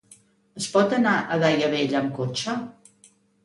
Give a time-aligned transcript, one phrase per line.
[0.61, 2.59] Es pot anar a Daia Vella amb cotxe?